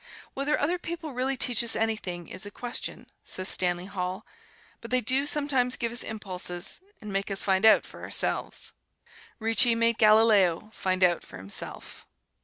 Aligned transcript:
"Whether 0.33 0.59
other 0.59 0.79
people 0.79 1.13
really 1.13 1.37
teach 1.37 1.63
us 1.63 1.75
anything, 1.75 2.27
is 2.27 2.43
a 2.43 2.49
question," 2.49 3.11
says 3.23 3.47
Stanley 3.49 3.85
Hall; 3.85 4.25
"but 4.81 4.89
they 4.89 4.99
do 4.99 5.27
sometimes 5.27 5.75
give 5.75 5.91
us 5.91 6.01
impulses, 6.01 6.81
and 7.01 7.13
make 7.13 7.29
us 7.29 7.43
find 7.43 7.67
out 7.67 7.85
for 7.85 8.01
ourselves." 8.01 8.71
Ricci 9.37 9.75
made 9.75 9.99
Galileo 9.99 10.71
find 10.73 11.03
out 11.03 11.23
for 11.23 11.37
himself. 11.37 12.07